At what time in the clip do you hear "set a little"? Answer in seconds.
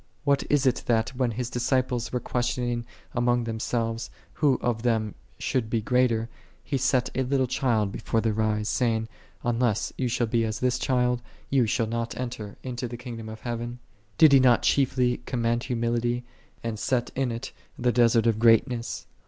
6.79-7.45